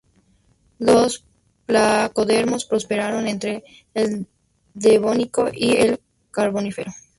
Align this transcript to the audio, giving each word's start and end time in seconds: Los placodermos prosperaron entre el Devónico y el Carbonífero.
Los 0.79 1.25
placodermos 1.67 2.65
prosperaron 2.65 3.27
entre 3.27 3.63
el 3.93 4.25
Devónico 4.73 5.49
y 5.53 5.77
el 5.77 5.99
Carbonífero. 6.31 6.91